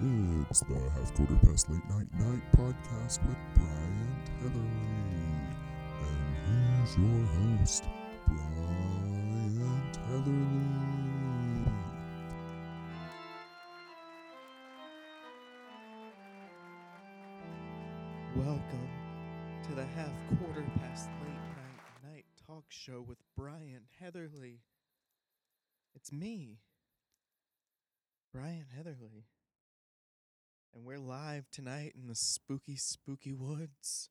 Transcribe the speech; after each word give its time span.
It's 0.00 0.58
the 0.60 0.74
Half 0.74 1.14
Quarter 1.14 1.38
Past 1.46 1.70
Late 1.70 1.88
Night 1.88 2.08
Night 2.18 2.42
podcast 2.56 3.24
with 3.28 3.36
Bryant 3.54 4.28
Heatherly. 4.42 4.66
And 6.02 6.34
here's 6.48 6.98
your 6.98 7.24
host, 7.60 7.84
Bryant 8.26 9.96
Heatherly. 9.96 11.70
Welcome 18.34 18.88
to 19.62 19.74
the 19.76 19.86
half 19.86 20.10
quarter 20.40 20.64
past 20.80 21.08
late 21.22 21.30
night 21.30 22.12
night 22.12 22.24
talk 22.48 22.64
show 22.68 23.00
with 23.00 23.18
Bryant 23.36 23.84
Heatherly. 24.00 24.58
It's 25.94 26.10
me, 26.12 26.58
Bryant 28.32 28.66
Heatherly. 28.76 29.26
And 30.74 30.84
we're 30.84 30.98
live 30.98 31.48
tonight 31.52 31.94
in 31.96 32.08
the 32.08 32.16
spooky, 32.16 32.74
spooky 32.74 33.32
woods. 33.32 34.08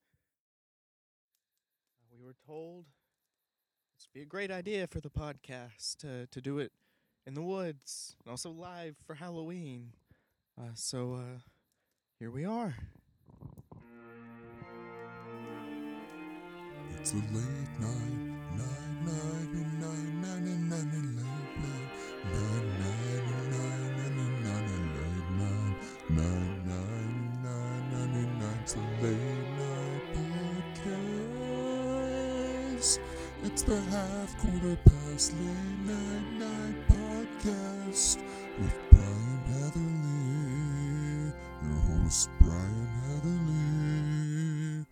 Uh, 1.99 2.16
we 2.17 2.26
were 2.26 2.35
told 2.48 2.85
this 3.98 4.08
would 4.08 4.17
be 4.17 4.21
a 4.21 4.26
great 4.26 4.49
idea 4.49 4.88
for 4.88 5.02
the 5.02 5.09
podcast 5.09 5.98
to, 5.98 6.26
to 6.27 6.40
do 6.40 6.59
it 6.59 6.71
in 7.27 7.34
the 7.34 7.41
woods 7.41 8.16
and 8.23 8.31
also 8.31 8.49
live 8.49 8.95
for 9.05 9.16
Halloween. 9.16 9.91
Uh, 10.57 10.70
so 10.73 11.16
uh, 11.16 11.40
here 12.18 12.31
we 12.31 12.45
are. 12.45 12.76
It's 16.98 17.12
a 17.12 17.16
late 17.16 17.80
night, 17.82 18.38
night, 18.55 19.04
night, 19.04 19.54
night, 19.54 20.13
night, 20.21 20.40
night, 20.40 20.84
and 20.93 21.18
night, 21.18 21.23
It's 33.54 33.62
the 33.62 33.79
half 33.79 34.35
quarter 34.40 34.76
past 34.84 35.32
late 35.34 35.85
night 35.85 36.40
night 36.40 36.87
podcast 36.87 38.18
with 38.59 38.76
Bryant 38.90 39.48
Heatherly, 39.48 41.32
your 41.62 41.79
host 42.01 42.31
Bryant 42.40 42.90
Heatherly. 43.05 44.85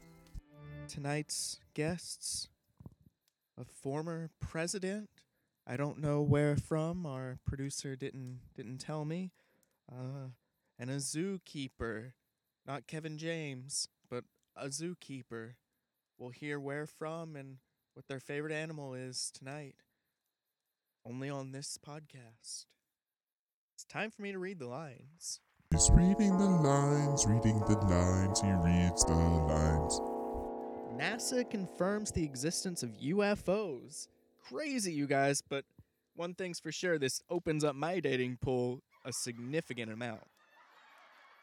tonight's 0.87 1.59
guests 1.73 2.49
a 3.59 3.65
former 3.65 4.29
president 4.39 5.09
i 5.65 5.75
don't 5.75 5.97
know 5.97 6.21
where 6.21 6.55
from 6.55 7.07
our 7.07 7.39
producer 7.43 7.95
didn't 7.95 8.41
didn't 8.55 8.77
tell 8.77 9.05
me 9.05 9.31
uh, 9.91 10.27
and 10.77 10.91
a 10.91 10.97
zookeeper 10.97 12.11
not 12.67 12.85
kevin 12.85 13.17
james 13.17 13.87
but 14.07 14.23
a 14.55 14.67
zookeeper 14.67 15.53
we'll 16.19 16.29
hear 16.29 16.59
where 16.59 16.85
from 16.85 17.35
and 17.35 17.57
what 17.93 18.07
their 18.07 18.19
favorite 18.19 18.53
animal 18.53 18.93
is 18.93 19.31
tonight 19.37 19.75
only 21.05 21.29
on 21.29 21.51
this 21.51 21.77
podcast 21.77 22.65
it's 23.73 23.85
time 23.89 24.11
for 24.11 24.21
me 24.21 24.31
to 24.31 24.39
read 24.39 24.59
the 24.59 24.67
lines 24.67 25.39
He's 25.71 25.89
reading 25.89 26.37
the 26.37 26.49
lines, 26.49 27.25
reading 27.25 27.57
the 27.61 27.77
lines, 27.77 28.41
he 28.41 28.51
reads 28.51 29.05
the 29.05 29.13
lines. 29.13 30.01
NASA 30.93 31.49
confirms 31.49 32.11
the 32.11 32.25
existence 32.25 32.83
of 32.83 32.89
UFOs. 32.97 34.09
Crazy, 34.49 34.91
you 34.91 35.07
guys, 35.07 35.41
but 35.41 35.63
one 36.17 36.33
thing's 36.33 36.59
for 36.59 36.73
sure 36.73 36.99
this 36.99 37.21
opens 37.29 37.63
up 37.63 37.73
my 37.73 38.01
dating 38.01 38.37
pool 38.41 38.81
a 39.05 39.13
significant 39.13 39.89
amount. 39.89 40.19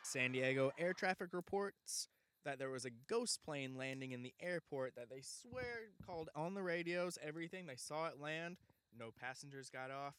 San 0.02 0.32
Diego 0.32 0.72
air 0.78 0.92
traffic 0.92 1.30
reports 1.32 2.08
that 2.44 2.58
there 2.58 2.70
was 2.70 2.84
a 2.84 2.90
ghost 3.08 3.42
plane 3.44 3.76
landing 3.76 4.12
in 4.12 4.22
the 4.22 4.34
airport 4.40 4.94
that 4.96 5.10
they 5.10 5.20
swear 5.22 5.90
called 6.06 6.30
on 6.34 6.54
the 6.54 6.62
radios 6.62 7.18
everything. 7.22 7.66
They 7.66 7.76
saw 7.76 8.06
it 8.06 8.20
land. 8.20 8.56
No 8.98 9.10
passengers 9.20 9.70
got 9.70 9.90
off, 9.90 10.14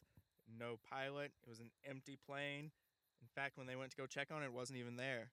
no 0.57 0.77
pilot. 0.89 1.31
It 1.43 1.49
was 1.49 1.59
an 1.59 1.71
empty 1.87 2.17
plane. 2.25 2.71
In 3.21 3.27
fact, 3.35 3.57
when 3.57 3.67
they 3.67 3.75
went 3.75 3.91
to 3.91 3.97
go 3.97 4.05
check 4.05 4.29
on 4.31 4.43
it, 4.43 4.47
it 4.47 4.53
wasn't 4.53 4.79
even 4.79 4.95
there. 4.95 5.31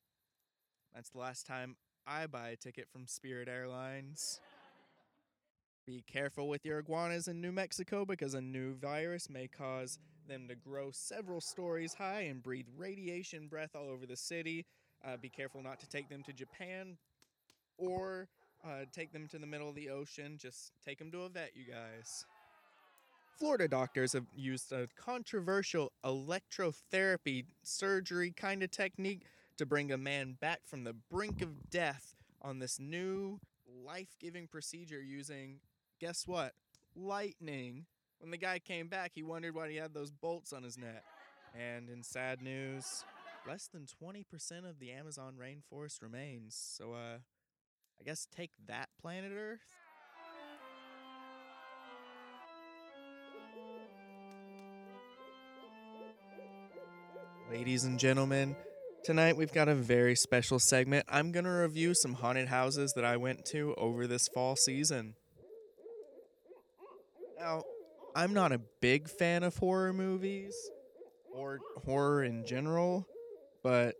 That's 0.94 1.10
the 1.10 1.18
last 1.18 1.46
time 1.46 1.76
I 2.06 2.26
buy 2.26 2.50
a 2.50 2.56
ticket 2.56 2.88
from 2.90 3.06
Spirit 3.06 3.48
Airlines. 3.48 4.40
Be 5.86 6.02
careful 6.10 6.48
with 6.48 6.64
your 6.64 6.80
iguanas 6.80 7.28
in 7.28 7.40
New 7.40 7.52
Mexico 7.52 8.04
because 8.04 8.34
a 8.34 8.40
new 8.40 8.74
virus 8.74 9.30
may 9.30 9.46
cause 9.46 9.98
them 10.26 10.48
to 10.48 10.56
grow 10.56 10.90
several 10.90 11.40
stories 11.40 11.94
high 11.94 12.22
and 12.22 12.42
breathe 12.42 12.66
radiation 12.76 13.46
breath 13.46 13.70
all 13.76 13.88
over 13.88 14.06
the 14.06 14.16
city. 14.16 14.66
Uh, 15.04 15.16
be 15.16 15.28
careful 15.28 15.62
not 15.62 15.78
to 15.80 15.88
take 15.88 16.08
them 16.08 16.22
to 16.24 16.32
Japan 16.32 16.96
or 17.78 18.28
uh, 18.64 18.84
take 18.92 19.12
them 19.12 19.28
to 19.28 19.38
the 19.38 19.46
middle 19.46 19.68
of 19.68 19.74
the 19.74 19.90
ocean. 19.90 20.36
Just 20.40 20.72
take 20.84 20.98
them 20.98 21.10
to 21.12 21.22
a 21.22 21.28
vet, 21.28 21.52
you 21.54 21.64
guys. 21.64 22.24
Florida 23.38 23.68
doctors 23.68 24.14
have 24.14 24.24
used 24.34 24.72
a 24.72 24.88
controversial 24.96 25.92
electrotherapy 26.04 27.44
surgery 27.62 28.30
kind 28.30 28.62
of 28.62 28.70
technique 28.70 29.26
to 29.58 29.66
bring 29.66 29.92
a 29.92 29.98
man 29.98 30.36
back 30.40 30.60
from 30.64 30.84
the 30.84 30.94
brink 31.10 31.42
of 31.42 31.70
death 31.70 32.14
on 32.40 32.58
this 32.58 32.80
new 32.80 33.38
life 33.84 34.16
giving 34.20 34.46
procedure 34.46 35.02
using, 35.02 35.60
guess 36.00 36.26
what? 36.26 36.52
Lightning. 36.94 37.84
When 38.20 38.30
the 38.30 38.38
guy 38.38 38.58
came 38.58 38.88
back, 38.88 39.12
he 39.14 39.22
wondered 39.22 39.54
why 39.54 39.68
he 39.70 39.76
had 39.76 39.92
those 39.92 40.10
bolts 40.10 40.54
on 40.54 40.62
his 40.62 40.78
neck. 40.78 41.04
And 41.54 41.90
in 41.90 42.02
sad 42.02 42.40
news, 42.40 43.04
less 43.46 43.68
than 43.68 43.86
20% 43.86 44.24
of 44.68 44.78
the 44.80 44.90
Amazon 44.90 45.34
rainforest 45.40 46.02
remains. 46.02 46.56
So, 46.56 46.94
uh, 46.94 47.18
I 48.00 48.04
guess 48.04 48.26
take 48.34 48.50
that, 48.66 48.88
planet 49.00 49.32
Earth. 49.34 49.60
Ladies 57.50 57.84
and 57.84 57.98
gentlemen, 57.98 58.56
tonight 59.04 59.36
we've 59.36 59.52
got 59.52 59.68
a 59.68 59.74
very 59.74 60.16
special 60.16 60.58
segment. 60.58 61.06
I'm 61.08 61.30
going 61.30 61.44
to 61.44 61.50
review 61.50 61.94
some 61.94 62.14
haunted 62.14 62.48
houses 62.48 62.92
that 62.96 63.04
I 63.04 63.16
went 63.16 63.44
to 63.46 63.74
over 63.78 64.08
this 64.08 64.26
fall 64.34 64.56
season. 64.56 65.14
Now, 67.38 67.62
I'm 68.16 68.34
not 68.34 68.50
a 68.50 68.60
big 68.80 69.08
fan 69.08 69.44
of 69.44 69.56
horror 69.56 69.92
movies 69.92 70.54
or 71.32 71.60
horror 71.84 72.24
in 72.24 72.44
general, 72.44 73.06
but 73.66 73.96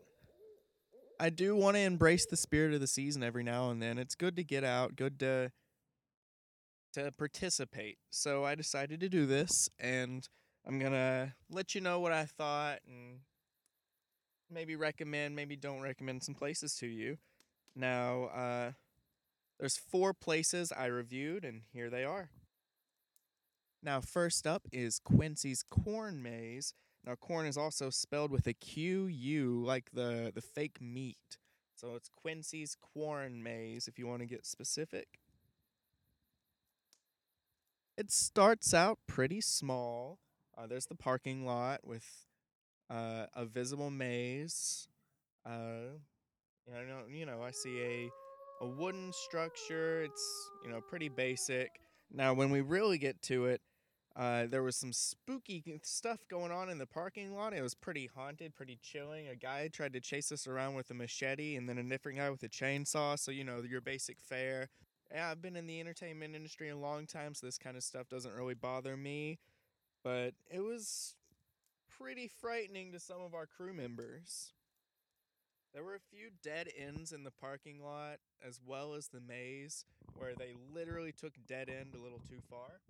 I 1.19 1.28
do 1.28 1.56
want 1.56 1.75
to 1.75 1.81
embrace 1.81 2.25
the 2.25 2.37
spirit 2.37 2.72
of 2.72 2.81
the 2.81 2.87
season 2.87 3.25
every 3.25 3.43
now 3.43 3.71
and 3.71 3.82
then. 3.82 3.99
It's 3.99 4.15
good 4.15 4.37
to 4.37 4.44
get 4.44 4.62
out, 4.62 4.94
good 4.94 5.19
to 5.19 5.50
to 6.94 7.10
participate. 7.10 7.99
So 8.10 8.44
I 8.44 8.54
decided 8.54 9.00
to 9.00 9.09
do 9.09 9.27
this 9.27 9.69
and 9.81 10.28
I'm 10.65 10.78
going 10.78 10.93
to 10.93 11.34
let 11.50 11.75
you 11.75 11.81
know 11.81 11.99
what 11.99 12.12
I 12.12 12.27
thought 12.27 12.78
and 12.87 13.19
maybe 14.49 14.77
recommend, 14.77 15.34
maybe 15.34 15.56
don't 15.56 15.83
recommend 15.83 16.22
some 16.22 16.37
places 16.37 16.77
to 16.77 16.87
you. 16.87 17.19
Now, 17.75 18.27
uh, 18.27 18.71
there's 19.59 19.77
four 19.77 20.15
places 20.15 20.71
I 20.71 20.87
reviewed, 20.87 21.44
and 21.44 21.62
here 21.72 21.91
they 21.91 22.04
are. 22.04 22.31
Now, 23.83 24.00
first 24.00 24.47
up 24.47 24.62
is 24.72 25.00
Quincy's 25.00 25.65
Corn 25.69 26.22
Maze. 26.22 26.72
Now, 27.06 27.15
corn 27.15 27.47
is 27.47 27.56
also 27.56 27.89
spelled 27.89 28.33
with 28.33 28.47
a 28.49 28.53
Q 28.53 29.06
U, 29.06 29.62
like 29.65 29.91
the, 29.93 30.33
the 30.34 30.41
fake 30.41 30.81
meat. 30.81 31.39
So 31.77 31.94
it's 31.94 32.09
Quincy's 32.09 32.77
Corn 32.81 33.43
Maze 33.43 33.87
if 33.87 33.99
you 33.99 34.06
want 34.06 34.21
to 34.21 34.27
get 34.27 34.44
specific. 34.44 35.21
It 37.97 38.11
starts 38.11 38.75
out 38.75 38.99
pretty 39.06 39.41
small. 39.41 40.19
Uh, 40.56 40.66
there's 40.66 40.87
the 40.87 40.95
parking 40.95 41.47
lot 41.47 41.81
with 41.84 42.27
uh, 42.91 43.27
a 43.34 43.45
visible 43.45 43.91
maze. 43.91 44.89
Uh, 45.45 45.95
you 46.66 46.86
know, 46.89 47.03
you 47.09 47.27
know, 47.27 47.42
I 47.42 47.53
see 47.53 47.80
a 47.80 48.10
a 48.65 48.66
wooden 48.66 49.13
structure. 49.13 50.03
It's 50.03 50.51
you 50.65 50.71
know 50.71 50.80
pretty 50.80 51.09
basic. 51.09 51.71
Now, 52.10 52.34
when 52.34 52.51
we 52.51 52.60
really 52.60 52.98
get 52.98 53.21
to 53.22 53.47
it, 53.47 53.60
uh, 54.16 54.47
there 54.47 54.63
was 54.63 54.77
some 54.77 54.95
spooky 54.95 55.63
stuff 55.83 56.21
going 56.30 56.51
on 56.51 56.71
in 56.71 56.78
the 56.78 56.86
parking 56.86 57.34
lot. 57.34 57.53
It 57.53 57.60
was 57.60 57.74
pretty 57.74 58.09
haunted, 58.15 58.54
pretty 58.54 58.78
chilling. 58.80 59.28
A 59.28 59.36
guy 59.36 59.68
tried 59.68 59.92
to 59.92 60.01
chase 60.01 60.33
us 60.33 60.47
around 60.47 60.74
with 60.74 60.91
a 60.91 60.95
machete, 60.95 61.57
and 61.57 61.68
then 61.68 61.77
a 61.77 61.83
different 61.83 62.16
guy 62.16 62.30
with 62.30 62.42
a 62.42 62.48
chainsaw. 62.48 63.18
So 63.18 63.30
you 63.30 63.45
know 63.45 63.63
your 63.68 63.83
basic 63.83 64.18
fare. 64.18 64.71
Yeah, 65.13 65.30
I've 65.30 65.42
been 65.42 65.54
in 65.54 65.66
the 65.66 65.80
entertainment 65.80 66.34
industry 66.34 66.71
a 66.71 66.77
long 66.77 67.07
time, 67.07 67.34
so 67.34 67.47
this 67.47 67.59
kind 67.59 67.77
of 67.77 67.83
stuff 67.83 68.09
doesn't 68.09 68.34
really 68.34 68.54
bother 68.54 68.97
me. 68.97 69.39
But 70.03 70.33
it 70.51 70.60
was 70.60 71.15
pretty 71.98 72.28
frightening 72.41 72.92
to 72.92 72.98
some 72.98 73.21
of 73.21 73.34
our 73.34 73.47
crew 73.47 73.74
members. 73.74 74.53
There 75.74 75.84
were 75.84 75.95
a 75.95 76.01
few 76.01 76.30
dead 76.42 76.68
ends 76.74 77.13
in 77.13 77.22
the 77.22 77.30
parking 77.30 77.83
lot, 77.84 78.16
as 78.47 78.60
well 78.66 78.95
as 78.95 79.09
the 79.09 79.21
maze, 79.21 79.84
where 80.16 80.34
they 80.34 80.54
literally 80.74 81.13
took 81.13 81.34
dead 81.47 81.68
end 81.68 81.95
a 81.95 82.03
little 82.03 82.21
too 82.27 82.41
far. 82.48 82.80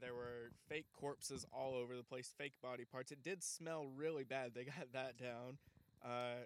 There 0.00 0.14
were 0.14 0.50
fake 0.68 0.86
corpses 0.92 1.46
all 1.52 1.74
over 1.74 1.96
the 1.96 2.02
place, 2.02 2.32
fake 2.36 2.54
body 2.62 2.84
parts. 2.84 3.12
It 3.12 3.22
did 3.22 3.42
smell 3.42 3.88
really 3.94 4.24
bad. 4.24 4.52
They 4.54 4.64
got 4.78 4.92
that 4.92 5.16
down. 5.18 5.58
Uh, 6.04 6.44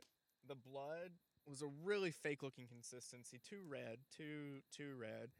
the 0.49 0.55
blood 0.55 1.11
was 1.47 1.63
a 1.63 1.69
really 1.85 2.11
fake 2.11 2.43
looking 2.43 2.67
consistency, 2.67 3.41
too 3.49 3.63
red, 3.69 3.99
too 4.17 4.61
too 4.75 4.95
red. 4.99 5.31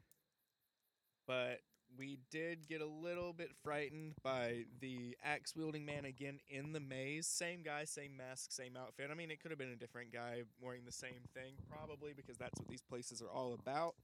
But 1.25 1.59
we 1.97 2.19
did 2.31 2.67
get 2.67 2.81
a 2.81 2.85
little 2.85 3.33
bit 3.33 3.51
frightened 3.63 4.13
by 4.23 4.65
the 4.79 5.15
axe 5.23 5.55
wielding 5.55 5.85
man 5.85 6.05
again 6.05 6.39
in 6.49 6.73
the 6.73 6.79
maze. 6.79 7.27
Same 7.27 7.61
guy, 7.63 7.85
same 7.85 8.17
mask, 8.17 8.51
same 8.51 8.75
outfit. 8.75 9.09
I 9.11 9.15
mean, 9.15 9.31
it 9.31 9.41
could 9.41 9.51
have 9.51 9.59
been 9.59 9.71
a 9.71 9.75
different 9.75 10.11
guy 10.11 10.41
wearing 10.59 10.81
the 10.85 10.91
same 10.91 11.21
thing, 11.33 11.53
probably 11.69 12.13
because 12.13 12.37
that's 12.37 12.59
what 12.59 12.67
these 12.67 12.81
places 12.81 13.21
are 13.21 13.29
all 13.29 13.53
about. 13.53 13.95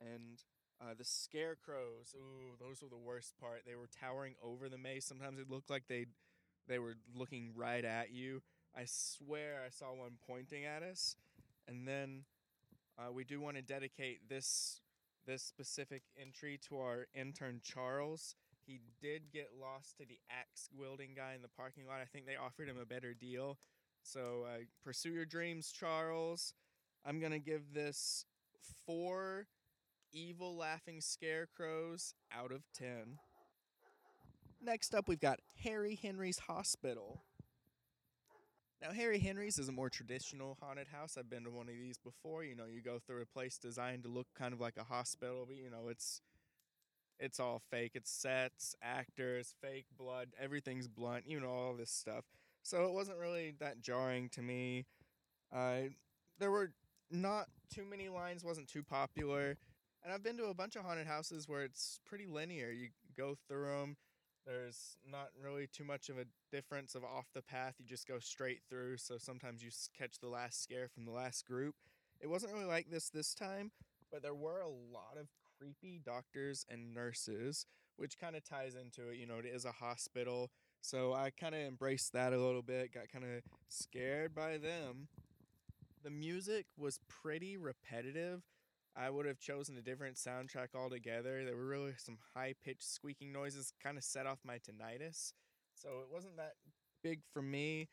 And 0.00 0.42
uh, 0.80 0.94
the 0.96 1.04
scarecrows, 1.04 2.14
ooh, 2.16 2.56
those 2.60 2.82
were 2.82 2.88
the 2.88 2.96
worst 2.96 3.34
part. 3.40 3.62
They 3.66 3.76
were 3.76 3.88
towering 4.00 4.34
over 4.42 4.68
the 4.68 4.78
maze. 4.78 5.04
Sometimes 5.04 5.38
it 5.38 5.50
looked 5.50 5.70
like 5.70 5.84
they 5.88 6.06
they 6.68 6.78
were 6.78 6.96
looking 7.14 7.52
right 7.54 7.84
at 7.84 8.12
you. 8.12 8.42
I 8.76 8.82
swear 8.86 9.62
I 9.64 9.70
saw 9.70 9.94
one 9.94 10.18
pointing 10.26 10.64
at 10.64 10.82
us. 10.82 11.16
And 11.68 11.86
then 11.86 12.24
uh, 12.98 13.12
we 13.12 13.24
do 13.24 13.40
want 13.40 13.56
to 13.56 13.62
dedicate 13.62 14.28
this 14.28 14.80
this 15.26 15.42
specific 15.42 16.02
entry 16.20 16.58
to 16.68 16.78
our 16.78 17.06
intern 17.14 17.60
Charles. 17.62 18.36
He 18.66 18.80
did 19.00 19.32
get 19.32 19.50
lost 19.60 19.96
to 19.98 20.04
the 20.04 20.18
axe 20.30 20.68
wielding 20.76 21.14
guy 21.16 21.34
in 21.34 21.42
the 21.42 21.48
parking 21.48 21.86
lot. 21.86 22.00
I 22.00 22.04
think 22.04 22.26
they 22.26 22.36
offered 22.36 22.68
him 22.68 22.78
a 22.80 22.86
better 22.86 23.14
deal. 23.14 23.58
So 24.02 24.44
uh, 24.46 24.58
pursue 24.84 25.10
your 25.10 25.24
dreams, 25.24 25.72
Charles. 25.72 26.52
I'm 27.04 27.20
gonna 27.20 27.38
give 27.38 27.72
this 27.72 28.24
four 28.84 29.46
evil 30.16 30.56
laughing 30.56 31.00
scarecrows 31.02 32.14
out 32.32 32.50
of 32.50 32.62
ten. 32.72 33.18
Next 34.62 34.94
up, 34.94 35.08
we've 35.08 35.20
got 35.20 35.40
Harry 35.62 35.94
Henry's 35.94 36.38
Hospital. 36.38 37.22
Now, 38.80 38.92
Harry 38.92 39.18
Henry's 39.18 39.58
is 39.58 39.68
a 39.68 39.72
more 39.72 39.90
traditional 39.90 40.56
haunted 40.60 40.88
house. 40.88 41.16
I've 41.18 41.28
been 41.28 41.44
to 41.44 41.50
one 41.50 41.68
of 41.68 41.74
these 41.74 41.98
before. 41.98 42.44
You 42.44 42.56
know, 42.56 42.64
you 42.64 42.80
go 42.80 42.98
through 42.98 43.22
a 43.22 43.26
place 43.26 43.58
designed 43.58 44.04
to 44.04 44.08
look 44.08 44.26
kind 44.34 44.54
of 44.54 44.60
like 44.60 44.76
a 44.78 44.84
hospital, 44.84 45.44
but 45.46 45.56
you 45.56 45.70
know, 45.70 45.88
it's 45.88 46.22
it's 47.18 47.38
all 47.38 47.60
fake. 47.70 47.92
It's 47.94 48.10
sets, 48.10 48.74
actors, 48.82 49.54
fake 49.62 49.86
blood, 49.98 50.28
everything's 50.40 50.88
blunt, 50.88 51.24
you 51.26 51.40
know, 51.40 51.48
all 51.48 51.74
this 51.74 51.90
stuff. 51.90 52.24
So 52.62 52.86
it 52.86 52.92
wasn't 52.92 53.18
really 53.18 53.54
that 53.60 53.80
jarring 53.80 54.30
to 54.30 54.42
me. 54.42 54.86
Uh, 55.54 55.90
there 56.38 56.50
were 56.50 56.72
not 57.10 57.46
too 57.72 57.84
many 57.84 58.08
lines, 58.08 58.44
wasn't 58.44 58.68
too 58.68 58.82
popular. 58.82 59.56
And 60.06 60.14
I've 60.14 60.22
been 60.22 60.36
to 60.36 60.44
a 60.44 60.54
bunch 60.54 60.76
of 60.76 60.84
haunted 60.84 61.08
houses 61.08 61.48
where 61.48 61.64
it's 61.64 61.98
pretty 62.06 62.26
linear. 62.26 62.70
You 62.70 62.90
go 63.16 63.34
through 63.48 63.66
them, 63.80 63.96
there's 64.46 64.98
not 65.04 65.30
really 65.42 65.66
too 65.66 65.82
much 65.82 66.08
of 66.10 66.16
a 66.16 66.26
difference 66.52 66.94
of 66.94 67.02
off 67.02 67.26
the 67.34 67.42
path. 67.42 67.74
You 67.80 67.86
just 67.86 68.06
go 68.06 68.20
straight 68.20 68.60
through. 68.70 68.98
So 68.98 69.18
sometimes 69.18 69.64
you 69.64 69.70
catch 69.98 70.20
the 70.20 70.28
last 70.28 70.62
scare 70.62 70.86
from 70.86 71.06
the 71.06 71.10
last 71.10 71.44
group. 71.44 71.74
It 72.20 72.30
wasn't 72.30 72.52
really 72.52 72.66
like 72.66 72.88
this 72.88 73.10
this 73.10 73.34
time, 73.34 73.72
but 74.12 74.22
there 74.22 74.32
were 74.32 74.60
a 74.60 74.68
lot 74.68 75.18
of 75.18 75.26
creepy 75.58 76.00
doctors 76.04 76.64
and 76.70 76.94
nurses, 76.94 77.66
which 77.96 78.16
kind 78.16 78.36
of 78.36 78.44
ties 78.44 78.76
into 78.76 79.10
it. 79.10 79.16
You 79.16 79.26
know, 79.26 79.38
it 79.38 79.46
is 79.46 79.64
a 79.64 79.72
hospital. 79.72 80.52
So 80.82 81.14
I 81.14 81.30
kind 81.30 81.56
of 81.56 81.62
embraced 81.62 82.12
that 82.12 82.32
a 82.32 82.38
little 82.38 82.62
bit, 82.62 82.94
got 82.94 83.08
kind 83.12 83.24
of 83.24 83.42
scared 83.68 84.36
by 84.36 84.58
them. 84.58 85.08
The 86.04 86.10
music 86.10 86.66
was 86.78 87.00
pretty 87.08 87.56
repetitive. 87.56 88.42
I 88.98 89.10
would 89.10 89.26
have 89.26 89.38
chosen 89.38 89.76
a 89.76 89.82
different 89.82 90.16
soundtrack 90.16 90.68
altogether. 90.74 91.44
There 91.44 91.56
were 91.56 91.66
really 91.66 91.92
some 91.98 92.16
high 92.34 92.54
pitched 92.64 92.90
squeaking 92.90 93.32
noises, 93.32 93.72
kind 93.82 93.98
of 93.98 94.04
set 94.04 94.26
off 94.26 94.38
my 94.44 94.56
tinnitus. 94.58 95.32
So 95.74 95.88
it 96.00 96.08
wasn't 96.10 96.36
that 96.38 96.54
big 97.02 97.20
for 97.32 97.42
me. 97.42 97.88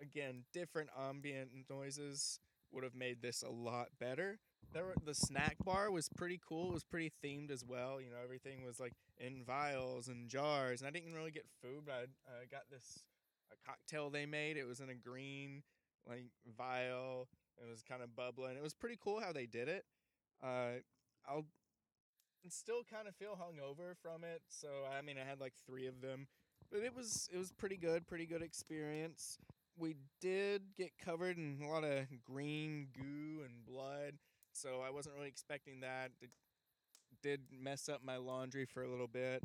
Again, 0.00 0.44
different 0.52 0.90
ambient 0.96 1.50
noises 1.68 2.38
would 2.70 2.84
have 2.84 2.94
made 2.94 3.20
this 3.20 3.42
a 3.42 3.50
lot 3.50 3.88
better. 3.98 4.38
There 4.72 4.84
were, 4.84 4.94
the 5.04 5.14
snack 5.14 5.56
bar 5.64 5.90
was 5.90 6.08
pretty 6.08 6.40
cool. 6.46 6.70
It 6.70 6.74
was 6.74 6.84
pretty 6.84 7.10
themed 7.24 7.50
as 7.50 7.64
well. 7.64 8.00
You 8.00 8.10
know, 8.10 8.18
everything 8.22 8.64
was 8.64 8.78
like 8.78 8.92
in 9.18 9.42
vials 9.44 10.08
and 10.08 10.28
jars. 10.28 10.82
And 10.82 10.88
I 10.88 10.92
didn't 10.92 11.14
really 11.14 11.30
get 11.30 11.46
food, 11.62 11.82
but 11.86 11.94
I 11.94 11.98
uh, 11.98 12.44
got 12.50 12.62
this 12.70 13.02
a 13.50 13.68
cocktail 13.68 14.10
they 14.10 14.26
made. 14.26 14.56
It 14.56 14.66
was 14.66 14.80
in 14.80 14.90
a 14.90 14.94
green 14.94 15.62
like 16.06 16.26
vial. 16.56 17.28
It 17.56 17.68
was 17.68 17.82
kind 17.82 18.02
of 18.02 18.14
bubbling. 18.14 18.56
It 18.56 18.62
was 18.62 18.74
pretty 18.74 18.98
cool 19.02 19.20
how 19.20 19.32
they 19.32 19.46
did 19.46 19.68
it. 19.68 19.84
Uh, 20.42 20.80
I'll 21.28 21.46
still 22.48 22.82
kind 22.90 23.08
of 23.08 23.14
feel 23.16 23.36
hungover 23.36 23.96
from 24.00 24.24
it. 24.24 24.42
So 24.48 24.68
I 24.96 25.02
mean, 25.02 25.16
I 25.18 25.28
had 25.28 25.40
like 25.40 25.54
three 25.66 25.86
of 25.86 26.00
them, 26.00 26.26
but 26.70 26.82
it 26.82 26.94
was 26.94 27.28
it 27.32 27.38
was 27.38 27.52
pretty 27.52 27.76
good, 27.76 28.06
pretty 28.06 28.26
good 28.26 28.42
experience. 28.42 29.38
We 29.76 29.96
did 30.20 30.62
get 30.76 30.98
covered 30.98 31.36
in 31.36 31.60
a 31.62 31.68
lot 31.68 31.84
of 31.84 32.06
green 32.24 32.88
goo 32.94 33.44
and 33.44 33.64
blood, 33.66 34.14
so 34.52 34.82
I 34.86 34.90
wasn't 34.90 35.14
really 35.16 35.28
expecting 35.28 35.80
that. 35.80 36.10
It 36.20 36.30
did 37.22 37.40
mess 37.52 37.88
up 37.88 38.02
my 38.04 38.16
laundry 38.16 38.64
for 38.64 38.82
a 38.82 38.90
little 38.90 39.08
bit, 39.08 39.44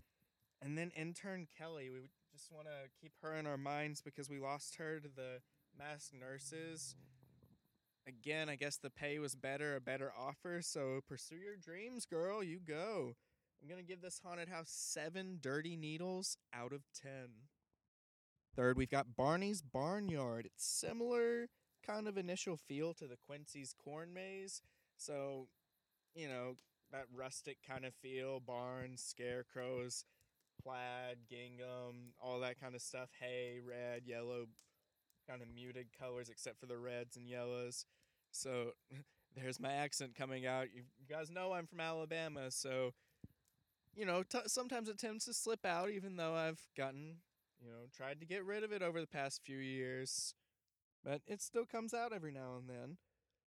and 0.62 0.78
then 0.78 0.92
intern 0.96 1.48
Kelly, 1.58 1.90
we 1.92 2.00
just 2.32 2.52
want 2.52 2.66
to 2.66 2.90
keep 3.00 3.14
her 3.22 3.36
in 3.36 3.46
our 3.46 3.58
minds 3.58 4.02
because 4.02 4.30
we 4.30 4.40
lost 4.40 4.76
her 4.78 5.00
to 5.00 5.08
the 5.08 5.42
masked 5.78 6.14
nurses 6.14 6.96
again, 8.08 8.50
I 8.50 8.56
guess 8.56 8.78
the 8.78 8.90
pay 8.90 9.20
was 9.20 9.36
better, 9.36 9.76
a 9.76 9.82
better 9.82 10.12
offer. 10.18 10.62
So 10.62 11.02
pursue 11.08 11.36
your 11.36 11.58
dreams, 11.58 12.06
girl. 12.06 12.44
You 12.44 12.60
go. 12.60 13.16
I'm 13.62 13.70
going 13.70 13.82
to 13.82 13.88
give 13.88 14.02
this 14.02 14.20
haunted 14.24 14.50
house 14.50 14.70
seven 14.70 15.38
dirty 15.42 15.78
needles 15.78 16.38
out 16.54 16.74
of 16.74 16.82
10. 17.02 17.12
Third, 18.56 18.78
we've 18.78 18.90
got 18.90 19.16
Barney's 19.16 19.62
Barnyard. 19.62 20.46
It's 20.46 20.66
similar 20.66 21.48
kind 21.86 22.08
of 22.08 22.18
initial 22.18 22.58
feel 22.58 22.94
to 22.96 23.08
the 23.08 23.18
Quincy's 23.26 23.74
Corn 23.74 24.14
Maze. 24.14 24.62
So, 24.98 25.48
you 26.14 26.28
know, 26.28 26.58
that 26.92 27.06
rustic 27.14 27.58
kind 27.68 27.86
of 27.86 27.94
feel 27.96 28.40
barns, 28.40 29.02
scarecrows, 29.02 30.06
plaid, 30.62 31.18
gingham, 31.30 32.14
all 32.22 32.40
that 32.42 32.60
kind 32.60 32.76
of 32.76 32.82
stuff. 32.82 33.10
Hay, 33.20 33.60
red, 33.66 34.04
yellow, 34.06 34.46
kind 35.28 35.42
of 35.42 35.48
muted 35.54 35.88
colors 35.98 36.30
except 36.30 36.60
for 36.60 36.66
the 36.66 36.78
reds 36.78 37.16
and 37.16 37.28
yellows. 37.28 37.86
So 38.32 38.72
there's 39.36 39.60
my 39.60 39.72
accent 39.72 40.16
coming 40.16 40.46
out. 40.46 40.68
You 40.74 40.84
guys 41.10 41.30
know 41.30 41.54
I'm 41.54 41.68
from 41.68 41.80
Alabama, 41.80 42.52
so 42.52 42.94
you 43.96 44.06
know, 44.06 44.24
t- 44.24 44.40
sometimes 44.48 44.90
it 44.90 44.98
tends 44.98 45.26
to 45.26 45.34
slip 45.34 45.66
out 45.66 45.90
even 45.92 46.16
though 46.16 46.34
I've 46.34 46.62
gotten, 46.76 47.18
you 47.62 47.70
know, 47.70 47.86
tried 47.96 48.20
to 48.22 48.26
get 48.26 48.44
rid 48.44 48.64
of 48.64 48.72
it 48.72 48.82
over 48.82 49.00
the 49.00 49.08
past 49.08 49.42
few 49.44 49.58
years. 49.58 50.34
But 51.04 51.22
it 51.28 51.42
still 51.42 51.66
comes 51.66 51.94
out 51.94 52.14
every 52.14 52.32
now 52.32 52.56
and 52.58 52.70
then. 52.70 52.98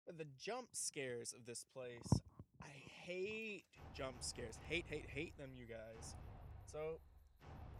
But 0.06 0.18
the 0.18 0.26
jump 0.40 0.68
scares 0.72 1.32
of 1.32 1.46
this 1.46 1.64
place, 1.72 2.20
I 2.60 2.72
hate 3.04 3.64
jump 3.94 4.16
scares. 4.20 4.58
Hate, 4.68 4.86
hate, 4.88 5.06
hate 5.08 5.36
them, 5.38 5.50
you 5.56 5.66
guys. 5.66 6.14
So 6.64 6.98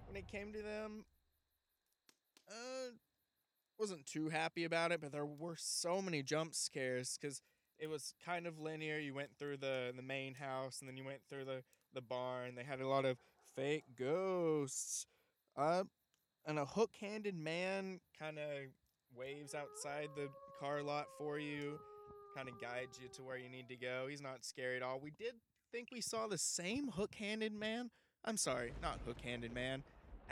when 0.07 0.17
it 0.17 0.29
came 0.29 0.53
to 0.53 0.63
them, 0.63 1.05
wasn't 3.83 4.07
too 4.07 4.29
happy 4.29 4.63
about 4.63 4.93
it, 4.93 5.01
but 5.01 5.11
there 5.11 5.27
were 5.27 5.57
so 5.59 6.01
many 6.01 6.23
jump 6.23 6.55
scares 6.55 7.19
because 7.21 7.43
it 7.81 7.91
was 7.91 8.15
kind 8.25 8.47
of 8.47 8.61
linear. 8.61 8.97
You 9.01 9.13
went 9.13 9.31
through 9.37 9.57
the 9.57 9.93
the 9.97 10.03
main 10.03 10.35
house 10.35 10.79
and 10.79 10.89
then 10.89 10.97
you 10.97 11.05
went 11.05 11.23
through 11.29 11.47
the 11.47 11.65
the 11.93 12.01
barn. 12.01 12.55
They 12.55 12.63
had 12.63 12.81
a 12.81 12.87
lot 12.87 13.05
of 13.05 13.19
fake 13.57 13.83
ghosts. 13.99 15.05
Uh, 15.57 15.83
and 16.47 16.61
a 16.61 16.65
hook-handed 16.65 17.35
man 17.37 17.99
kind 18.17 18.39
of 18.39 18.47
waves 19.17 19.53
outside 19.53 20.09
the 20.15 20.29
car 20.61 20.83
lot 20.83 21.07
for 21.19 21.41
you, 21.41 21.79
kind 22.37 22.49
of 22.49 22.61
guides 22.61 23.01
you 23.03 23.09
to 23.15 23.23
where 23.25 23.37
you 23.37 23.49
need 23.49 23.69
to 23.69 23.77
go. 23.77 24.07
He's 24.09 24.23
not 24.23 24.45
scary 24.45 24.77
at 24.77 24.83
all. 24.85 25.01
We 25.03 25.11
did 25.11 25.35
think 25.73 25.89
we 25.93 26.01
saw 26.01 26.29
the 26.29 26.39
same 26.39 26.89
hook-handed 26.89 27.53
man. 27.53 27.91
I'm 28.25 28.37
sorry, 28.37 28.75
not 28.81 29.01
hook-handed 29.05 29.53
man 29.53 29.83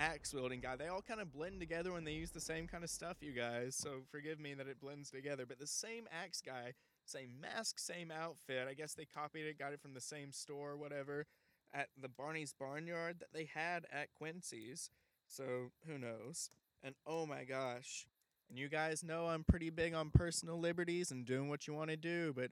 axe 0.00 0.32
wielding 0.32 0.60
guy. 0.60 0.76
They 0.76 0.88
all 0.88 1.02
kind 1.02 1.20
of 1.20 1.32
blend 1.32 1.60
together 1.60 1.92
when 1.92 2.04
they 2.04 2.12
use 2.12 2.30
the 2.30 2.40
same 2.40 2.66
kind 2.66 2.82
of 2.82 2.90
stuff, 2.90 3.18
you 3.20 3.32
guys. 3.32 3.76
So 3.76 4.00
forgive 4.10 4.40
me 4.40 4.54
that 4.54 4.66
it 4.66 4.80
blends 4.80 5.10
together. 5.10 5.44
But 5.46 5.58
the 5.58 5.66
same 5.66 6.08
axe 6.10 6.40
guy, 6.40 6.72
same 7.04 7.34
mask, 7.40 7.78
same 7.78 8.10
outfit. 8.10 8.66
I 8.68 8.74
guess 8.74 8.94
they 8.94 9.04
copied 9.04 9.46
it, 9.46 9.58
got 9.58 9.72
it 9.72 9.80
from 9.80 9.94
the 9.94 10.00
same 10.00 10.32
store, 10.32 10.76
whatever, 10.76 11.26
at 11.72 11.88
the 12.00 12.08
Barney's 12.08 12.54
Barnyard 12.58 13.20
that 13.20 13.32
they 13.32 13.48
had 13.52 13.84
at 13.92 14.08
Quincy's. 14.16 14.90
So 15.28 15.70
who 15.86 15.98
knows? 15.98 16.50
And 16.82 16.94
oh 17.06 17.26
my 17.26 17.44
gosh. 17.44 18.06
And 18.48 18.58
you 18.58 18.68
guys 18.68 19.04
know 19.04 19.26
I'm 19.26 19.44
pretty 19.44 19.70
big 19.70 19.94
on 19.94 20.10
personal 20.10 20.58
liberties 20.58 21.10
and 21.10 21.24
doing 21.24 21.48
what 21.48 21.68
you 21.68 21.74
want 21.74 21.90
to 21.90 21.96
do, 21.96 22.32
but 22.34 22.50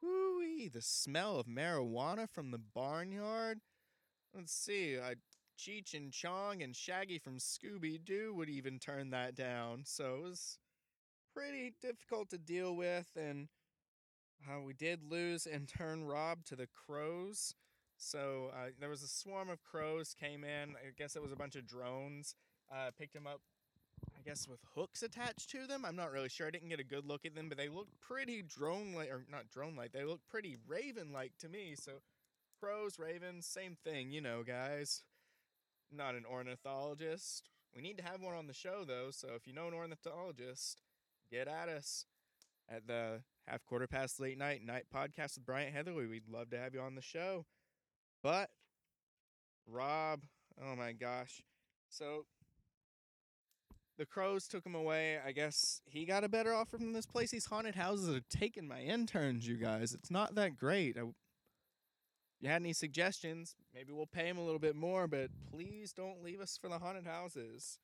whoo 0.00 0.34
the 0.68 0.80
smell 0.80 1.38
of 1.38 1.46
marijuana 1.46 2.28
from 2.28 2.50
the 2.50 2.58
barnyard. 2.58 3.60
Let's 4.34 4.52
see, 4.52 4.96
I 4.98 5.14
Cheech 5.58 5.94
and 5.94 6.12
Chong 6.12 6.62
and 6.62 6.74
Shaggy 6.74 7.18
from 7.18 7.38
Scooby 7.38 8.02
Doo 8.04 8.34
would 8.34 8.48
even 8.48 8.78
turn 8.78 9.10
that 9.10 9.34
down. 9.34 9.82
So 9.84 10.16
it 10.16 10.22
was 10.22 10.58
pretty 11.34 11.74
difficult 11.80 12.30
to 12.30 12.38
deal 12.38 12.74
with. 12.76 13.08
And 13.16 13.48
uh, 14.48 14.60
we 14.60 14.72
did 14.74 15.10
lose 15.10 15.46
and 15.46 15.68
turn 15.78 16.04
Rob 16.04 16.44
to 16.46 16.56
the 16.56 16.66
Crows. 16.66 17.54
So 17.96 18.50
uh, 18.52 18.70
there 18.80 18.88
was 18.88 19.02
a 19.02 19.08
swarm 19.08 19.48
of 19.48 19.62
crows 19.62 20.14
came 20.18 20.44
in. 20.44 20.70
I 20.70 20.90
guess 20.96 21.16
it 21.16 21.22
was 21.22 21.32
a 21.32 21.36
bunch 21.36 21.56
of 21.56 21.66
drones. 21.66 22.34
Uh, 22.72 22.90
picked 22.98 23.14
him 23.14 23.26
up, 23.26 23.40
I 24.16 24.22
guess 24.28 24.48
with 24.48 24.60
hooks 24.74 25.02
attached 25.02 25.50
to 25.50 25.66
them. 25.66 25.84
I'm 25.84 25.96
not 25.96 26.10
really 26.10 26.28
sure. 26.28 26.46
I 26.46 26.50
didn't 26.50 26.68
get 26.68 26.80
a 26.80 26.84
good 26.84 27.06
look 27.06 27.24
at 27.24 27.34
them, 27.34 27.48
but 27.48 27.56
they 27.56 27.68
looked 27.68 28.00
pretty 28.00 28.42
drone 28.42 28.94
like, 28.94 29.10
or 29.10 29.24
not 29.30 29.48
drone 29.50 29.76
like. 29.76 29.92
They 29.92 30.04
looked 30.04 30.28
pretty 30.28 30.56
raven 30.66 31.12
like 31.12 31.32
to 31.38 31.48
me. 31.48 31.74
So 31.76 31.92
crows, 32.60 32.98
ravens, 32.98 33.46
same 33.46 33.76
thing, 33.84 34.10
you 34.10 34.20
know, 34.20 34.42
guys. 34.42 35.02
Not 35.96 36.14
an 36.14 36.24
ornithologist. 36.30 37.48
We 37.74 37.82
need 37.82 37.98
to 37.98 38.04
have 38.04 38.20
one 38.20 38.34
on 38.34 38.46
the 38.46 38.54
show 38.54 38.84
though. 38.86 39.08
So 39.10 39.28
if 39.36 39.46
you 39.46 39.52
know 39.52 39.68
an 39.68 39.74
ornithologist, 39.74 40.82
get 41.30 41.48
at 41.48 41.68
us 41.68 42.06
at 42.68 42.86
the 42.86 43.22
half 43.46 43.64
quarter 43.64 43.86
past 43.86 44.20
late 44.20 44.38
night 44.38 44.64
night 44.64 44.86
podcast 44.94 45.36
with 45.36 45.46
Bryant 45.46 45.74
Heatherly. 45.74 46.06
We'd 46.06 46.28
love 46.28 46.50
to 46.50 46.58
have 46.58 46.74
you 46.74 46.80
on 46.80 46.94
the 46.94 47.02
show. 47.02 47.44
But 48.22 48.50
Rob, 49.66 50.22
oh 50.62 50.74
my 50.76 50.92
gosh. 50.92 51.42
So 51.88 52.26
the 53.98 54.06
crows 54.06 54.48
took 54.48 54.66
him 54.66 54.74
away. 54.74 55.18
I 55.24 55.32
guess 55.32 55.80
he 55.84 56.04
got 56.04 56.24
a 56.24 56.28
better 56.28 56.52
offer 56.52 56.78
from 56.78 56.92
this 56.92 57.06
place. 57.06 57.30
These 57.30 57.46
haunted 57.46 57.76
houses 57.76 58.08
are 58.08 58.22
taking 58.30 58.66
my 58.66 58.80
interns, 58.80 59.46
you 59.46 59.56
guys. 59.56 59.94
It's 59.94 60.10
not 60.10 60.34
that 60.34 60.56
great. 60.56 60.96
I, 60.98 61.02
you 62.44 62.50
had 62.50 62.60
any 62.60 62.74
suggestions, 62.74 63.56
maybe 63.74 63.92
we'll 63.92 64.06
pay 64.06 64.26
him 64.26 64.36
a 64.36 64.44
little 64.44 64.58
bit 64.58 64.76
more, 64.76 65.08
but 65.08 65.30
please 65.50 65.92
don't 65.92 66.22
leave 66.22 66.40
us 66.40 66.58
for 66.60 66.68
the 66.68 66.78
haunted 66.78 67.06
houses. 67.06 67.78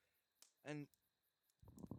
And 0.66 0.86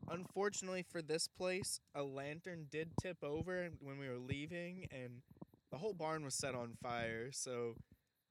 unfortunately 0.09 0.85
for 0.87 1.01
this 1.01 1.27
place, 1.27 1.79
a 1.95 2.03
lantern 2.03 2.67
did 2.69 2.91
tip 3.01 3.17
over 3.23 3.69
when 3.79 3.97
we 3.97 4.07
were 4.07 4.19
leaving, 4.19 4.87
and 4.91 5.23
the 5.71 5.77
whole 5.77 5.93
barn 5.93 6.23
was 6.23 6.35
set 6.35 6.53
on 6.53 6.77
fire. 6.83 7.29
So 7.31 7.73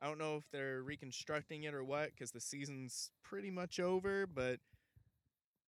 I 0.00 0.06
don't 0.06 0.18
know 0.18 0.36
if 0.36 0.44
they're 0.52 0.82
reconstructing 0.82 1.64
it 1.64 1.74
or 1.74 1.82
what, 1.82 2.10
because 2.10 2.30
the 2.30 2.40
season's 2.40 3.10
pretty 3.24 3.50
much 3.50 3.80
over. 3.80 4.26
But 4.26 4.60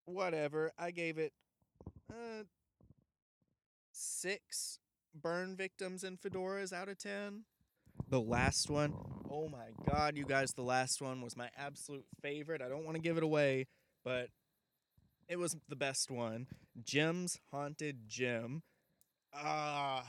whatever. 0.04 0.70
I 0.78 0.90
gave 0.90 1.18
it 1.18 1.32
uh, 2.10 2.44
six 3.90 4.78
burn 5.14 5.56
victims 5.56 6.04
in 6.04 6.16
fedoras 6.16 6.72
out 6.72 6.88
of 6.88 6.98
ten. 6.98 7.42
The 8.12 8.20
last 8.20 8.68
one, 8.68 8.92
oh 9.30 9.48
my 9.48 9.70
god, 9.90 10.18
you 10.18 10.26
guys, 10.26 10.52
the 10.52 10.60
last 10.60 11.00
one 11.00 11.22
was 11.22 11.34
my 11.34 11.48
absolute 11.56 12.04
favorite. 12.20 12.60
I 12.60 12.68
don't 12.68 12.84
want 12.84 12.94
to 12.94 13.00
give 13.00 13.16
it 13.16 13.22
away, 13.22 13.68
but 14.04 14.28
it 15.28 15.38
was 15.38 15.56
the 15.70 15.76
best 15.76 16.10
one. 16.10 16.46
Jim's 16.84 17.40
Haunted 17.50 18.00
Gym. 18.08 18.64
Ah, 19.32 20.04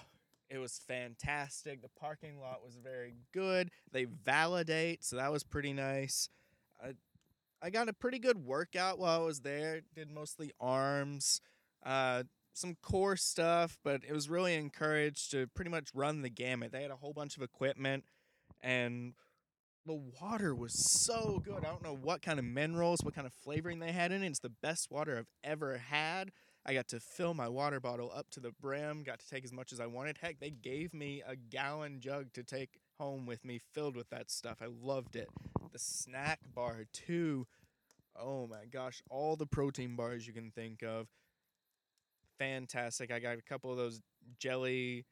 it 0.50 0.58
was 0.58 0.82
fantastic. 0.86 1.82
The 1.82 1.88
parking 1.98 2.42
lot 2.42 2.62
was 2.62 2.76
very 2.76 3.16
good. 3.34 3.72
They 3.94 4.04
validate, 4.04 5.06
so 5.06 5.16
that 5.16 5.32
was 5.32 5.46
pretty 5.46 5.72
nice. 5.72 6.28
I, 6.84 6.96
I 7.62 7.70
got 7.70 7.88
a 7.88 7.94
pretty 7.94 8.20
good 8.20 8.46
workout 8.46 9.00
while 9.00 9.22
I 9.22 9.26
was 9.26 9.40
there. 9.40 9.80
Did 9.96 10.12
mostly 10.12 10.52
arms, 10.60 11.40
uh, 11.86 12.24
some 12.54 12.76
core 12.82 13.16
stuff, 13.18 13.78
but 13.84 14.02
it 14.08 14.14
was 14.14 14.30
really 14.30 14.56
encouraged 14.56 15.32
to 15.32 15.48
pretty 15.48 15.72
much 15.72 15.90
run 15.94 16.22
the 16.22 16.30
gamut. 16.30 16.72
They 16.72 16.82
had 16.82 16.92
a 16.92 16.96
whole 16.96 17.14
bunch 17.14 17.36
of 17.38 17.44
equipment, 17.44 18.04
and 18.62 19.14
the 19.86 20.00
water 20.22 20.56
was 20.56 20.74
so 20.74 21.42
good. 21.44 21.66
I 21.66 21.70
don't 21.70 21.84
know 21.84 21.96
what 21.96 22.22
kind 22.22 22.40
of 22.40 22.46
minerals, 22.46 23.02
what 23.04 23.16
kind 23.16 23.28
of 23.28 23.34
flavoring 23.34 23.80
they 23.80 23.92
had 23.92 24.12
in 24.12 24.24
it. 24.24 24.28
It's 24.28 24.40
the 24.40 24.50
best 24.50 24.92
water 24.92 25.18
I've 25.18 25.32
ever 25.44 25.78
had. 25.78 26.32
I 26.66 26.74
got 26.74 26.88
to 26.90 27.00
fill 27.02 27.34
my 27.34 27.50
water 27.50 27.82
bottle 27.82 28.10
up 28.16 28.30
to 28.32 28.40
the 28.40 28.52
brim, 28.52 29.04
got 29.04 29.20
to 29.20 29.28
take 29.28 29.44
as 29.44 29.52
much 29.52 29.74
as 29.74 29.82
I 29.82 29.86
wanted. 29.86 30.20
Heck, 30.22 30.40
they 30.40 30.52
gave 30.52 30.94
me 30.94 31.22
a 31.28 31.36
gallon 31.36 32.00
jug 32.00 32.32
to 32.34 32.44
take 32.44 32.80
home 32.98 33.26
with 33.26 33.44
me 33.44 33.60
filled 33.74 33.98
with 33.98 34.10
that 34.12 34.32
stuff. 34.32 34.60
I 34.62 34.68
loved 34.68 35.18
it. 35.18 35.28
The 35.74 35.80
snack 35.80 36.40
bar, 36.56 36.86
too. 36.94 37.48
Oh 38.16 38.48
my 38.48 38.66
gosh, 38.72 39.02
all 39.10 39.36
the 39.36 39.48
protein 39.48 39.96
bars 39.96 40.26
you 40.26 40.34
can 40.34 40.52
think 40.52 40.84
of. 40.84 41.08
Fantastic. 42.40 43.12
I 43.12 43.20
got 43.20 43.38
a 43.38 43.42
couple 43.42 43.72
of 43.72 43.78
those 43.78 44.02
jelly 44.40 45.06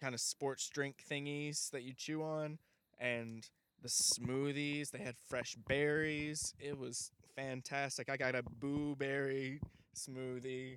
kind 0.00 0.14
of 0.14 0.20
sports 0.20 0.68
drink 0.68 0.96
thingies 1.10 1.70
that 1.70 1.82
you 1.82 1.92
chew 1.96 2.22
on 2.22 2.58
and 2.98 3.48
the 3.82 3.88
smoothies. 3.88 4.90
They 4.90 4.98
had 4.98 5.16
fresh 5.28 5.56
berries. 5.66 6.54
It 6.58 6.78
was 6.78 7.10
fantastic. 7.36 8.10
I 8.10 8.16
got 8.16 8.34
a 8.34 8.42
boo 8.60 8.96
berry 8.96 9.60
smoothie. 9.96 10.76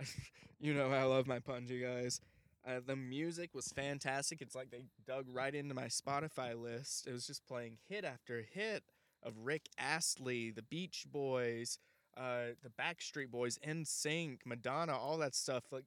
you 0.60 0.74
know 0.74 0.90
I 0.90 1.04
love 1.04 1.26
my 1.26 1.38
punji 1.38 1.82
guys. 1.82 2.20
Uh, 2.66 2.80
the 2.84 2.96
music 2.96 3.54
was 3.54 3.68
fantastic. 3.68 4.42
It's 4.42 4.54
like 4.54 4.70
they 4.70 4.84
dug 5.06 5.26
right 5.32 5.54
into 5.54 5.74
my 5.74 5.86
Spotify 5.86 6.60
list. 6.60 7.06
It 7.06 7.12
was 7.12 7.26
just 7.26 7.46
playing 7.46 7.78
hit 7.88 8.04
after 8.04 8.44
hit 8.52 8.82
of 9.22 9.32
Rick 9.38 9.68
Astley, 9.78 10.50
the 10.50 10.62
Beach 10.62 11.06
Boys, 11.10 11.78
uh, 12.18 12.54
the 12.62 12.70
Backstreet 12.80 13.30
Boys, 13.30 13.58
NSYNC, 13.66 14.38
Madonna, 14.44 14.96
all 14.96 15.18
that 15.18 15.34
stuff. 15.34 15.64
Like 15.70 15.84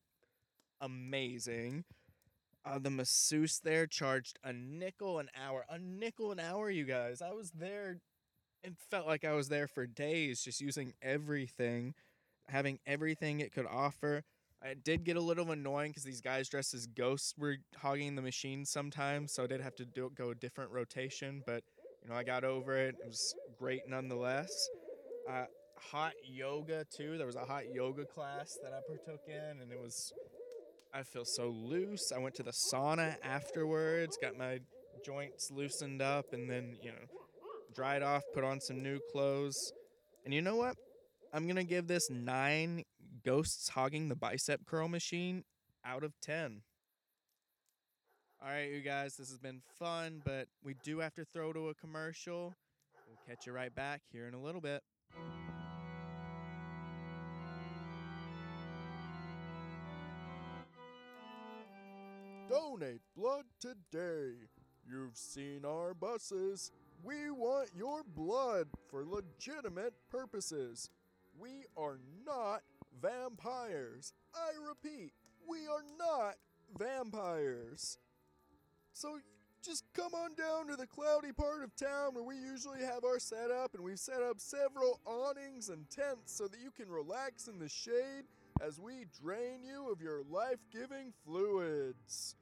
amazing. 0.80 1.84
Uh, 2.64 2.78
the 2.80 2.92
masseuse 2.92 3.60
there 3.60 3.88
charged 3.88 4.38
a 4.44 4.54
nickel 4.54 5.20
an 5.20 5.30
hour. 5.36 5.66
A 5.70 5.80
nickel 5.80 6.32
an 6.32 6.40
hour, 6.40 6.70
you 6.70 6.86
guys. 6.86 7.22
I 7.22 7.32
was 7.32 7.52
there. 7.52 7.98
It 8.64 8.74
felt 8.92 9.08
like 9.08 9.26
I 9.26 9.34
was 9.34 9.50
there 9.50 9.68
for 9.68 9.88
days, 9.88 10.42
just 10.42 10.62
using 10.62 10.94
everything, 11.02 11.96
having 12.48 12.80
everything 12.86 13.40
it 13.40 13.52
could 13.52 13.66
offer. 13.66 14.24
It 14.64 14.84
did 14.84 15.04
get 15.04 15.18
a 15.18 15.22
little 15.22 15.50
annoying 15.50 15.90
because 15.90 16.04
these 16.04 16.22
guys 16.22 16.48
dressed 16.48 16.76
as 16.76 16.86
ghosts 16.86 17.34
were 17.36 17.58
hogging 17.78 18.16
the 18.16 18.22
machine 18.22 18.64
sometimes, 18.64 19.34
so 19.34 19.44
I 19.44 19.48
did 19.48 19.60
have 19.60 19.76
to 19.78 19.86
do 19.86 20.12
go 20.14 20.30
a 20.30 20.36
different 20.36 20.70
rotation. 20.70 21.42
But 21.48 21.64
you 22.04 22.10
know, 22.10 22.16
I 22.16 22.24
got 22.24 22.44
over 22.44 22.78
it. 22.78 22.96
It 23.04 23.08
was 23.08 23.34
great 23.58 23.82
nonetheless. 23.88 24.70
Uh, 25.28 25.46
hot 25.92 26.14
yoga 26.24 26.86
too. 26.96 27.18
There 27.18 27.26
was 27.26 27.36
a 27.36 27.46
hot 27.46 27.74
yoga 27.74 28.06
class 28.06 28.50
that 28.64 28.74
I 28.74 28.80
partook 28.88 29.22
in, 29.28 29.62
and 29.62 29.72
it 29.72 29.80
was. 29.80 30.14
I 30.94 31.04
feel 31.04 31.24
so 31.26 31.48
loose. 31.48 32.12
I 32.14 32.20
went 32.20 32.36
to 32.36 32.44
the 32.44 32.54
sauna 32.72 33.16
afterwards, 33.24 34.18
got 34.22 34.38
my 34.38 34.60
joints 35.06 35.50
loosened 35.50 36.02
up, 36.02 36.34
and 36.34 36.50
then 36.50 36.78
you 36.82 36.92
know, 36.92 37.06
dried 37.74 38.04
off, 38.04 38.24
put 38.34 38.44
on 38.44 38.60
some 38.60 38.84
new 38.84 39.00
clothes, 39.12 39.56
and 40.26 40.34
you 40.34 40.42
know 40.42 40.58
what? 40.58 40.76
I'm 41.34 41.48
gonna 41.48 41.64
give 41.64 41.88
this 41.88 42.10
nine 42.10 42.84
ghosts 43.26 43.70
hogging 43.70 44.10
the 44.10 44.16
bicep 44.16 44.66
curl 44.66 44.90
machine 44.90 45.44
out 45.86 46.04
of 46.04 46.14
ten. 46.22 46.62
All 48.44 48.50
right, 48.50 48.72
you 48.72 48.82
guys, 48.82 49.16
this 49.18 49.30
has 49.30 49.38
been 49.38 49.62
fun, 49.78 50.22
but 50.26 50.48
we 50.64 50.76
do 50.84 50.98
have 51.00 51.14
to 51.14 51.26
throw 51.26 51.54
to 51.54 51.70
a 51.70 51.76
commercial. 51.76 52.56
We'll 53.08 53.20
catch 53.28 53.46
you 53.46 53.54
right 53.54 53.74
back 53.74 54.02
here 54.12 54.28
in 54.28 54.34
a 54.34 54.42
little 54.42 54.62
bit. 54.62 54.82
Donate 62.52 63.00
blood 63.16 63.46
today. 63.62 64.34
You've 64.86 65.16
seen 65.16 65.62
our 65.66 65.94
buses. 65.94 66.74
We 67.02 67.32
want 67.32 67.70
your 67.74 68.02
blood 68.04 68.68
for 68.90 69.06
legitimate 69.06 69.94
purposes. 70.10 70.90
We 71.40 71.64
are 71.78 71.98
not 72.26 72.64
vampires. 73.02 74.12
I 74.36 74.50
repeat, 74.68 75.14
we 75.48 75.60
are 75.60 75.86
not 75.98 76.36
vampires. 76.78 77.98
So 78.92 79.20
just 79.64 79.86
come 79.94 80.14
on 80.14 80.36
down 80.36 80.68
to 80.68 80.76
the 80.76 80.88
cloudy 80.88 81.32
part 81.32 81.64
of 81.64 81.74
town 81.78 82.16
where 82.16 82.24
we 82.24 82.36
usually 82.36 82.82
have 82.82 83.06
our 83.06 83.20
setup, 83.20 83.76
and 83.76 83.84
we've 83.84 83.98
set 83.98 84.22
up 84.22 84.42
several 84.42 85.00
awnings 85.06 85.70
and 85.70 85.90
tents 85.90 86.34
so 86.34 86.50
that 86.50 86.60
you 86.62 86.72
can 86.72 86.90
relax 86.90 87.48
in 87.48 87.60
the 87.60 87.70
shade 87.70 88.26
as 88.60 88.78
we 88.78 89.06
drain 89.24 89.64
you 89.64 89.90
of 89.90 90.02
your 90.02 90.22
life 90.30 90.60
giving 90.74 91.14
fluids. 91.24 92.36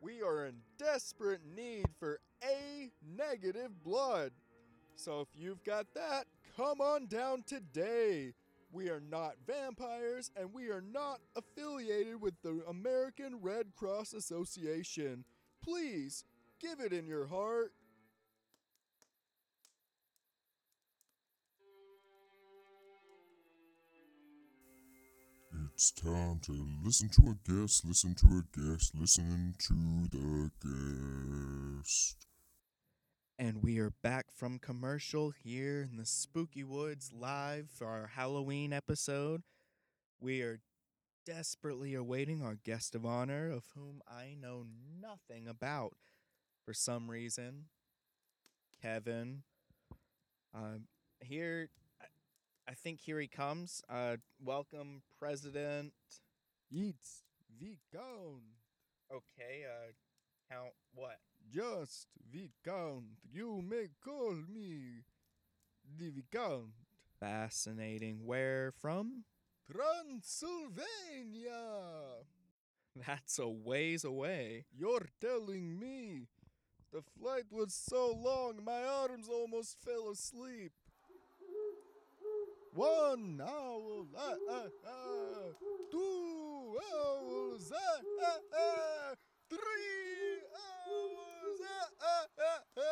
We 0.00 0.22
are 0.22 0.46
in 0.46 0.54
desperate 0.78 1.40
need 1.56 1.86
for 1.98 2.20
A 2.42 2.90
negative 3.16 3.82
blood. 3.82 4.32
So 4.94 5.20
if 5.20 5.28
you've 5.34 5.64
got 5.64 5.86
that, 5.94 6.26
come 6.56 6.80
on 6.80 7.06
down 7.06 7.42
today. 7.46 8.34
We 8.70 8.90
are 8.90 9.00
not 9.00 9.34
vampires 9.46 10.30
and 10.36 10.52
we 10.52 10.68
are 10.68 10.82
not 10.82 11.20
affiliated 11.34 12.20
with 12.20 12.34
the 12.42 12.62
American 12.68 13.40
Red 13.40 13.74
Cross 13.76 14.12
Association. 14.12 15.24
Please 15.62 16.24
give 16.60 16.80
it 16.80 16.92
in 16.92 17.06
your 17.06 17.26
heart. 17.26 17.72
It's 25.78 25.92
time 25.92 26.40
to 26.40 26.66
listen 26.82 27.08
to 27.10 27.22
a 27.30 27.48
guest, 27.48 27.84
listen 27.84 28.12
to 28.16 28.26
a 28.26 28.58
guest, 28.58 28.96
listen 28.96 29.54
to 29.58 30.08
the 30.10 30.50
guest. 31.78 32.26
And 33.38 33.62
we 33.62 33.78
are 33.78 33.92
back 34.02 34.32
from 34.32 34.58
commercial 34.58 35.30
here 35.30 35.88
in 35.88 35.96
the 35.96 36.04
Spooky 36.04 36.64
Woods 36.64 37.12
live 37.16 37.68
for 37.70 37.86
our 37.86 38.08
Halloween 38.08 38.72
episode. 38.72 39.44
We 40.20 40.42
are 40.42 40.58
desperately 41.24 41.94
awaiting 41.94 42.42
our 42.42 42.56
guest 42.56 42.96
of 42.96 43.06
honor, 43.06 43.48
of 43.48 43.62
whom 43.76 44.02
I 44.08 44.34
know 44.36 44.66
nothing 45.00 45.46
about. 45.46 45.94
for 46.64 46.74
some 46.74 47.08
reason. 47.08 47.66
Kevin. 48.82 49.44
Um, 50.52 50.88
here, 51.20 51.68
I, 52.68 52.74
think 52.74 53.00
here 53.00 53.18
he 53.18 53.28
comes. 53.28 53.82
Uh, 53.88 54.16
welcome, 54.44 55.02
President. 55.18 55.92
It's 56.70 57.22
Viscount. 57.58 58.42
Okay, 59.10 59.64
uh, 59.64 59.92
Count 60.50 60.74
what? 60.94 61.18
Just 61.50 62.08
Viscount. 62.30 63.04
You 63.32 63.62
may 63.66 63.88
call 64.04 64.34
me 64.52 65.04
the 65.98 66.10
Viscount. 66.10 66.72
Fascinating. 67.18 68.20
Where 68.24 68.72
from? 68.78 69.24
Transylvania. 69.70 71.52
That's 73.06 73.38
a 73.38 73.48
ways 73.48 74.04
away. 74.04 74.66
You're 74.76 75.08
telling 75.20 75.78
me 75.78 76.28
the 76.92 77.02
flight 77.18 77.44
was 77.50 77.74
so 77.74 78.12
long 78.12 78.64
my 78.64 78.82
arms 78.82 79.28
almost 79.28 79.78
fell 79.84 80.10
asleep. 80.10 80.72
One 82.74 83.40
owl, 83.42 84.06
ah, 84.16 84.34
ah, 84.50 84.62
ah. 84.86 85.52
two 85.90 86.78
owls, 86.94 87.72
ah, 87.74 88.00
ah, 88.22 88.38
ah. 88.54 89.14
three 89.50 90.38
owls, 90.86 91.60
ah, 91.62 91.88
ah, 92.02 92.26
ah, 92.40 92.60
ah. 92.78 92.82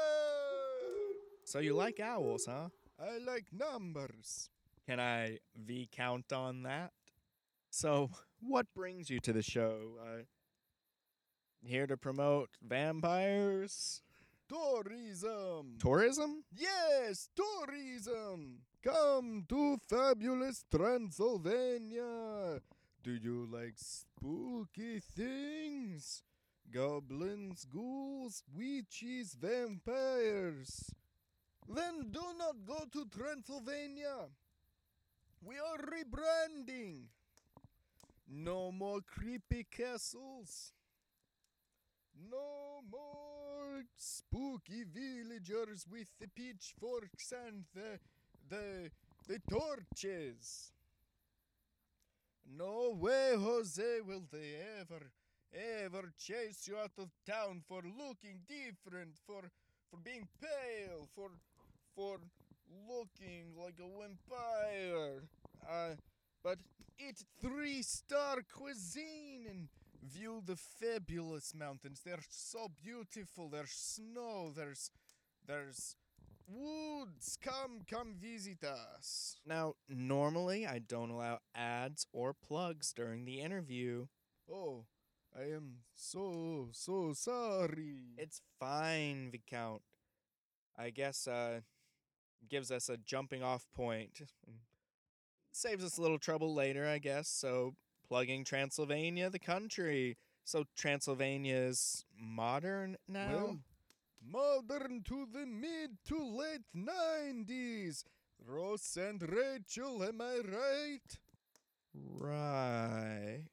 So 1.45 1.59
you 1.61 1.75
like 1.75 2.01
owls, 2.01 2.47
huh? 2.47 2.69
I 2.99 3.19
like 3.19 3.47
numbers. 3.53 4.51
Can 4.87 5.01
I 5.01 5.39
V 5.57 5.89
count 5.93 6.33
on 6.33 6.63
that? 6.63 6.93
So, 7.71 8.11
what 8.41 8.67
brings 8.75 9.11
you 9.11 9.21
to 9.21 9.33
the 9.33 9.43
show? 9.43 9.99
Uh, 10.01 10.23
here 11.63 11.87
to 11.87 11.97
promote 11.97 12.51
vampires? 12.67 14.03
Tourism. 14.49 15.77
Tourism? 15.81 16.45
Yes, 16.55 17.29
tourism! 17.35 18.61
Come 18.87 19.45
to 19.49 19.79
fabulous 19.89 20.65
Transylvania! 20.71 22.61
Do 23.03 23.11
you 23.11 23.49
like 23.53 23.75
spooky 23.75 25.01
things? 25.01 26.23
Goblins, 26.71 27.65
ghouls, 27.65 28.45
witches, 28.57 29.35
vampires. 29.35 30.95
Then 31.69 32.13
do 32.13 32.23
not 32.39 32.65
go 32.65 32.85
to 32.93 33.07
Transylvania. 33.07 34.29
We 35.43 35.57
are 35.57 35.79
rebranding. 35.79 37.07
No 38.29 38.71
more 38.71 39.01
creepy 39.01 39.67
castles. 39.69 40.73
No 42.31 42.83
more 42.89 43.83
spooky 43.97 44.85
villagers 44.85 45.87
with 45.91 46.09
the 46.21 46.29
pitchforks 46.29 47.33
and 47.33 47.65
the 47.75 47.99
the 48.49 48.91
the 49.29 49.41
torches. 49.51 50.73
No 52.49 52.97
way, 52.97 53.35
Jose, 53.37 54.01
will 54.07 54.23
they 54.31 54.57
ever 54.81 55.11
ever 55.85 56.13
chase 56.19 56.69
you 56.69 56.77
out 56.77 56.93
of 56.99 57.11
town 57.27 57.63
for 57.67 57.83
looking 57.83 58.41
different, 58.49 59.17
for 59.27 59.43
for 59.91 59.99
being 60.03 60.29
pale, 60.41 61.09
for 61.15 61.31
for 61.95 62.19
looking 62.89 63.55
like 63.57 63.75
a 63.79 64.01
vampire. 64.01 65.23
Uh, 65.69 65.95
but 66.43 66.59
eat 66.99 67.25
three 67.41 67.83
star 67.83 68.39
cuisine 68.53 69.47
and 69.49 69.69
view 70.03 70.43
the 70.45 70.57
fabulous 70.57 71.55
mountains. 71.55 72.03
They're 72.05 72.25
so 72.29 72.69
beautiful. 72.83 73.49
There's 73.49 73.71
snow. 73.71 74.53
There's 74.55 74.91
there's 75.47 75.97
woods. 76.49 77.39
Come 77.43 77.83
come 77.89 78.15
visit 78.21 78.65
us. 78.65 79.37
Now, 79.47 79.75
normally 79.89 80.67
I 80.67 80.79
don't 80.79 81.11
allow 81.11 81.39
ads 81.55 82.07
or 82.13 82.35
plugs 82.35 82.93
during 82.93 83.25
the 83.25 83.41
interview. 83.41 84.07
Oh, 84.51 84.85
I 85.37 85.45
am 85.45 85.79
so 85.95 86.69
so 86.73 87.13
sorry. 87.15 88.15
It's 88.19 88.41
fine, 88.59 89.31
Viscount. 89.31 89.83
I 90.79 90.91
guess 90.91 91.27
uh 91.27 91.61
gives 92.49 92.71
us 92.71 92.89
a 92.89 92.97
jumping 92.97 93.43
off 93.43 93.67
point. 93.75 94.23
Saves 95.53 95.85
us 95.85 95.99
a 95.99 96.03
little 96.03 96.19
trouble 96.19 96.55
later, 96.55 96.87
I 96.87 96.99
guess. 96.99 97.29
So 97.29 97.75
plugging 98.07 98.45
Transylvania, 98.45 99.31
the 99.31 99.39
country. 99.39 100.17
So 100.45 100.65
Transylvania 100.77 101.57
is 101.57 102.05
modern 102.17 102.97
now. 103.09 103.33
Well, 103.33 103.59
modern 104.31 105.03
to 105.05 105.27
the 105.33 105.47
mid 105.47 105.99
to 106.09 106.19
late 106.25 106.67
nineties. 106.75 108.05
Ross 108.47 108.97
and 108.97 109.23
Rachel, 109.23 110.03
am 110.03 110.21
I 110.21 110.39
right? 110.47 111.19
right. 111.95 113.45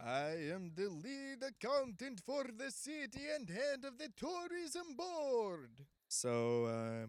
I 0.00 0.30
am 0.52 0.72
the 0.74 0.88
lead 0.88 1.42
accountant 1.46 2.20
for 2.20 2.44
the 2.44 2.70
city 2.70 3.22
and 3.34 3.48
head 3.48 3.84
of 3.84 3.98
the 3.98 4.08
tourism 4.16 4.94
board. 4.96 5.84
So, 6.08 6.64
uh, 6.66 7.06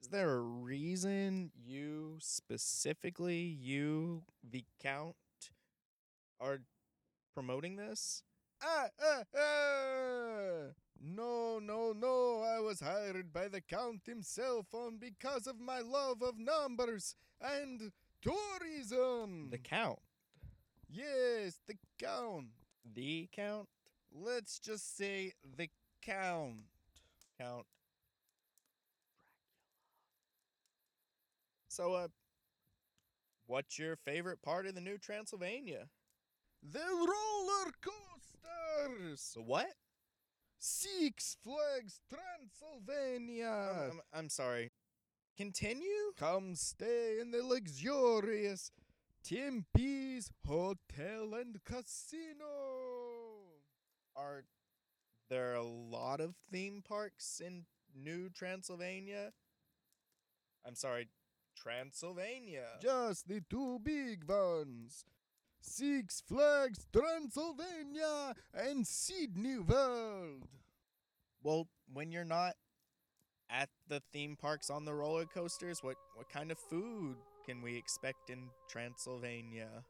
is 0.00 0.08
there 0.08 0.30
a 0.36 0.40
reason 0.40 1.50
you 1.54 2.16
specifically, 2.20 3.40
you, 3.40 4.22
Viscount, 4.48 5.16
are 6.40 6.60
promoting 7.34 7.76
this? 7.76 8.22
Ah, 8.62 8.88
ah, 9.02 9.22
ah! 9.36 10.72
No, 11.02 11.58
no, 11.58 11.92
no, 11.92 12.42
I 12.42 12.60
was 12.60 12.80
hired 12.80 13.32
by 13.32 13.48
the 13.48 13.62
Count 13.62 14.02
himself 14.04 14.66
on 14.74 14.98
because 14.98 15.46
of 15.46 15.58
my 15.58 15.80
love 15.80 16.20
of 16.20 16.38
numbers 16.38 17.16
and 17.40 17.90
tourism. 18.20 19.48
The 19.50 19.58
Count. 19.58 19.98
yes, 20.90 21.58
the 21.66 21.76
Count. 21.98 22.48
The 22.94 23.28
Count? 23.34 23.68
Let's 24.12 24.58
just 24.58 24.96
say 24.96 25.32
the 25.56 25.70
Count. 26.02 26.64
Count. 27.40 27.64
So, 31.68 31.94
uh, 31.94 32.08
what's 33.46 33.78
your 33.78 33.96
favorite 33.96 34.42
part 34.42 34.66
of 34.66 34.74
the 34.74 34.82
new 34.82 34.98
Transylvania? 34.98 35.86
The 36.62 36.80
roller 36.80 37.72
coasters! 37.80 39.32
The 39.34 39.40
what? 39.40 39.72
Six 40.62 41.38
Flags 41.42 42.00
Transylvania! 42.10 43.90
I'm, 43.90 44.00
I'm 44.12 44.28
sorry. 44.28 44.70
Continue? 45.34 46.12
Come 46.18 46.54
stay 46.54 47.16
in 47.18 47.30
the 47.30 47.42
luxurious 47.42 48.70
Tempe's 49.24 50.30
Hotel 50.46 51.32
and 51.32 51.64
Casino. 51.64 52.44
Are 54.14 54.44
there 55.30 55.54
a 55.54 55.62
lot 55.62 56.20
of 56.20 56.34
theme 56.52 56.82
parks 56.86 57.40
in 57.42 57.64
New 57.94 58.28
Transylvania? 58.28 59.32
I'm 60.66 60.74
sorry, 60.74 61.08
Transylvania. 61.56 62.66
Just 62.82 63.28
the 63.28 63.40
two 63.48 63.78
big 63.82 64.28
ones. 64.28 65.06
Six 65.62 66.22
Flags 66.26 66.86
Transylvania 66.92 68.34
and 68.52 68.86
Sydney 68.86 69.58
World. 69.58 70.49
Well, 71.42 71.68
when 71.92 72.12
you're 72.12 72.24
not 72.24 72.54
at 73.50 73.68
the 73.88 74.02
theme 74.12 74.36
parks 74.36 74.70
on 74.70 74.84
the 74.84 74.94
roller 74.94 75.24
coasters, 75.24 75.82
what 75.82 75.96
what 76.14 76.28
kind 76.28 76.50
of 76.50 76.58
food 76.58 77.16
can 77.46 77.62
we 77.62 77.76
expect 77.76 78.30
in 78.30 78.50
Transylvania? 78.68 79.84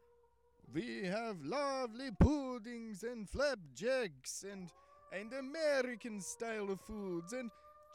We 0.73 1.05
have 1.05 1.43
lovely 1.43 2.11
puddings 2.19 3.03
and 3.03 3.29
flapjacks 3.29 4.45
and 4.49 4.71
and 5.11 5.33
American 5.33 6.21
style 6.21 6.75
foods 6.87 7.33
and 7.33 7.51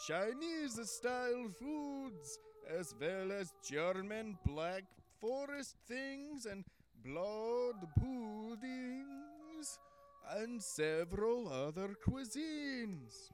Chinese 0.06 0.78
style 0.90 1.48
foods 1.58 2.38
as 2.68 2.94
well 3.00 3.32
as 3.32 3.54
German 3.64 4.36
black 4.44 4.84
forest 5.18 5.76
things 5.88 6.44
and 6.44 6.64
blood 7.02 7.76
puddings 7.98 9.78
and 10.36 10.62
several 10.62 11.48
other 11.48 11.94
cuisines. 12.06 13.30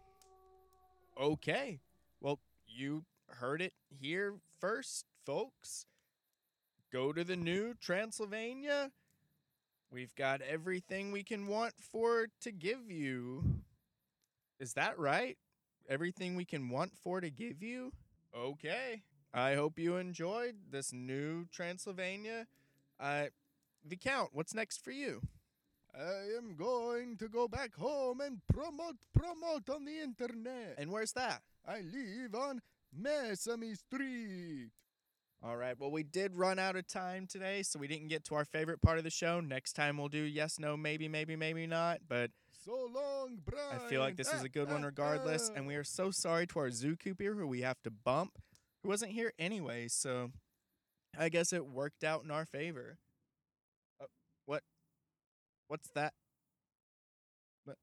Okay. 1.21 1.81
Well, 2.21 2.41
you 2.67 3.05
heard 3.27 3.63
it 3.63 3.73
here 3.89 4.35
first, 4.61 5.07
folks. 5.25 5.87
Go 6.93 7.13
to 7.13 7.25
the 7.25 7.37
new 7.37 7.75
Transylvania. 7.75 8.91
We've 9.91 10.15
got 10.15 10.41
everything 10.41 11.13
we 11.13 11.23
can 11.23 11.47
want 11.47 11.75
for 11.79 12.29
to 12.41 12.51
give 12.53 12.91
you. 12.91 13.45
Is 14.59 14.75
that 14.75 14.99
right? 14.99 15.37
Everything 15.89 16.37
we 16.37 16.45
can 16.45 16.69
want 16.69 16.93
for 16.97 17.21
to 17.21 17.31
give 17.31 17.63
you? 17.63 17.93
Okay. 18.37 19.03
I 19.35 19.55
hope 19.55 19.79
you 19.79 19.97
enjoyed 19.97 20.55
this 20.71 20.93
new 20.93 21.47
Transylvania. 21.53 22.47
Uh 23.01 23.27
Viscount, 23.85 24.31
what's 24.33 24.55
next 24.55 24.85
for 24.85 24.93
you? 24.93 25.23
I 25.95 26.37
am 26.39 26.55
going 26.57 27.17
to 27.19 27.29
go 27.29 27.47
back 27.49 27.75
home 27.75 28.21
and 28.21 28.41
promote, 28.53 28.97
promote 29.15 29.69
on 29.69 29.85
the 29.85 30.01
internet. 30.01 30.77
And 30.79 30.91
where's 30.91 31.13
that? 31.13 31.43
I 31.67 31.81
live 31.81 32.35
on 32.35 32.61
Mesame 32.99 33.77
Street. 33.77 34.71
All 35.45 35.57
right. 35.57 35.79
Well, 35.79 35.91
we 35.91 36.03
did 36.03 36.37
run 36.37 36.59
out 36.59 36.77
of 36.77 36.87
time 36.87 37.27
today, 37.27 37.63
so 37.63 37.79
we 37.79 37.89
didn't 37.89 38.09
get 38.09 38.25
to 38.27 38.37
our 38.37 38.45
favorite 38.45 38.81
part 38.81 38.99
of 38.99 39.05
the 39.05 39.11
show. 39.11 39.41
Next 39.41 39.73
time 39.75 39.99
we'll 39.99 40.09
do 40.09 40.23
yes, 40.23 40.59
no, 40.59 40.77
maybe, 40.77 41.09
maybe, 41.09 41.37
maybe 41.37 41.67
not. 41.67 41.99
But 42.09 42.31
So 42.65 42.73
long, 42.73 43.39
Bryant. 43.45 43.83
I 43.83 43.89
feel 43.89 44.01
like 44.01 44.17
this 44.17 44.33
was 44.33 44.45
a 44.45 44.49
good 44.49 44.71
one 44.71 44.83
regardless. 44.83 45.51
And 45.55 45.67
we 45.67 45.75
are 45.75 45.85
so 45.85 46.11
sorry 46.11 46.47
to 46.49 46.59
our 46.61 46.69
zookeeper 46.69 47.37
who 47.37 47.47
we 47.47 47.63
have 47.63 47.83
to 47.83 47.91
bump, 47.91 48.39
who 48.83 48.89
wasn't 48.89 49.13
here 49.13 49.33
anyway. 49.39 49.89
So 49.89 50.31
I 51.19 51.29
guess 51.29 51.53
it 51.53 51.67
worked 51.67 52.05
out 52.05 52.25
in 52.25 52.31
our 52.31 52.47
favor. 52.47 52.99
What? 55.73 55.81
What's 55.81 55.89
that? 55.95 56.13
What? 57.65 57.79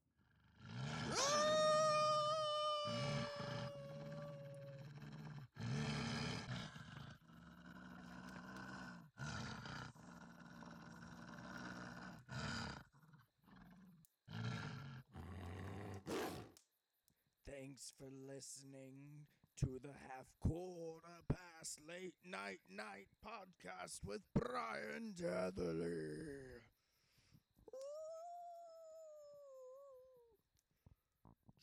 Thanks 17.47 17.91
for 17.97 18.05
listening 18.31 19.25
to 19.61 19.79
the 19.81 19.89
half 20.07 20.27
quarter 20.39 21.07
past 21.27 21.79
late 21.89 22.13
night 22.23 22.59
night 22.69 23.07
podcast 23.25 24.01
with 24.05 24.21
Bryant 24.35 25.17
Tetherly. 25.17 26.59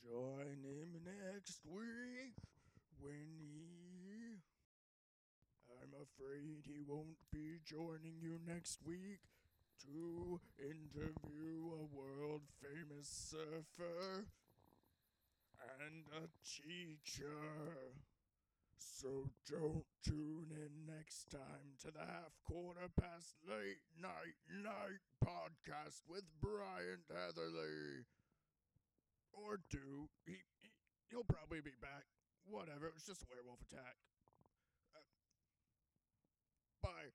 Join 0.06 0.62
him 0.62 1.02
next 1.02 1.62
week 1.66 2.34
when 3.00 3.26
he. 3.42 4.38
I'm 5.82 5.90
afraid 5.98 6.62
he 6.64 6.82
won't 6.86 7.18
be 7.32 7.58
joining 7.64 8.20
you 8.22 8.38
next 8.46 8.86
week 8.86 9.18
to 9.82 10.40
interview 10.60 11.72
a 11.74 11.96
world 11.96 12.42
famous 12.62 13.08
surfer 13.08 14.26
and 15.80 16.04
a 16.22 16.28
teacher. 16.44 17.90
So 18.78 19.30
don't 19.50 19.84
tune 20.04 20.52
in 20.52 20.94
next 20.94 21.30
time 21.32 21.74
to 21.82 21.90
the 21.90 22.06
half 22.06 22.38
quarter 22.44 22.88
past 23.00 23.34
late 23.48 23.82
night 24.00 24.38
night 24.62 25.02
podcast 25.24 26.02
with 26.08 26.22
Bryant 26.40 27.10
Heatherly. 27.10 28.06
Or 29.36 29.60
do. 29.68 30.08
He, 30.24 30.40
he 30.64 30.72
he'll 31.12 31.28
probably 31.28 31.60
be 31.60 31.76
back. 31.80 32.08
Whatever. 32.48 32.88
It 32.88 32.94
was 32.96 33.04
just 33.04 33.22
a 33.22 33.26
werewolf 33.28 33.60
attack. 33.68 33.96
Uh, 34.96 35.04
bye. 36.82 37.12